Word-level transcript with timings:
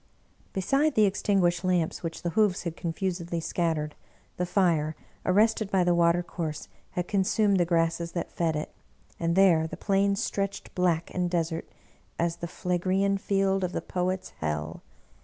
Be 0.53 0.61
side 0.61 0.95
the 0.95 1.05
extinguished 1.05 1.63
lamps 1.63 2.01
which 2.01 2.23
the 2.23 2.31
hoofs 2.31 2.63
had 2.63 2.75
confusedly 2.75 3.39
scattered, 3.39 3.93
the 4.37 4.47
fire, 4.47 4.95
arrested 5.27 5.69
by 5.69 5.83
the 5.83 5.93
water 5.93 6.23
course, 6.23 6.67
had 6.93 7.07
con 7.07 7.21
sumed 7.21 7.57
the 7.59 7.65
grasses 7.65 8.13
that 8.13 8.31
fed 8.31 8.55
it, 8.55 8.73
and 9.19 9.35
there 9.35 9.67
the 9.67 9.77
plains 9.77 10.19
stretched 10.19 10.73
black 10.73 11.13
and 11.13 11.29
desert 11.29 11.69
as 12.17 12.37
the 12.37 12.47
Phlegraean 12.47 13.19
Field 13.19 13.63
of 13.63 13.73
the 13.73 13.81
Poet's 13.83 14.29
Hell. 14.39 14.81